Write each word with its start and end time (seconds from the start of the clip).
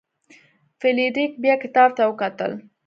فلیریک 0.79 1.31
بیا 1.43 1.55
کتاب 1.63 1.89
ته 1.97 2.03
وکتل. 2.09 2.51